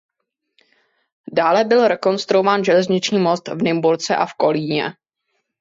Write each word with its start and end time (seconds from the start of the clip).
Dále 1.31 1.63
byl 1.63 1.87
rekonstruován 1.87 2.63
železniční 2.63 3.19
most 3.19 3.47
v 3.47 3.61
Nymburce 3.61 4.15
a 4.15 4.25
v 4.25 4.33
Kolíně. 4.33 4.83